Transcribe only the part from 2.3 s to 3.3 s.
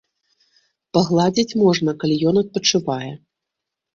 ён адпачывае.